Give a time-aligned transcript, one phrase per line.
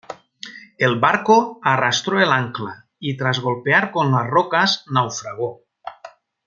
[0.87, 5.59] El barco arrastró el ancla y tras golpear con las rocas naufragó.